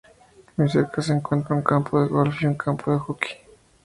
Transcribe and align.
Muy 0.57 0.67
cerca 0.67 0.99
se 1.03 1.13
encuentran 1.13 1.57
un 1.59 1.63
campo 1.63 2.01
de 2.01 2.07
golf 2.07 2.41
y 2.41 2.47
un 2.47 2.55
campo 2.55 2.89
de 2.91 2.97
hockey. 2.97 3.37